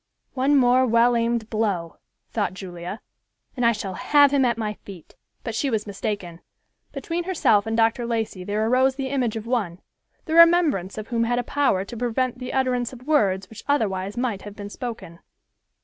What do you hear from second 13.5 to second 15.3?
which otherwise might have been spoken.